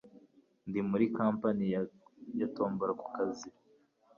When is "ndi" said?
0.67-0.79